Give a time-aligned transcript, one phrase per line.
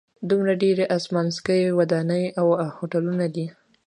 [0.29, 3.45] دومره ډېرې اسمانڅکي ودانۍ او هوټلونه دي.